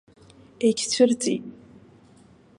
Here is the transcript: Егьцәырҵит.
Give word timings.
Егьцәырҵит. 0.65 1.43